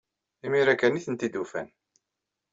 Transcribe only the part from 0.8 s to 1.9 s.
ay tent-id-ufan.